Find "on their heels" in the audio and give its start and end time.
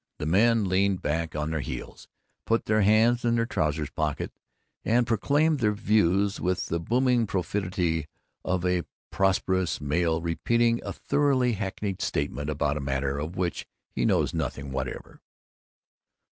1.35-2.07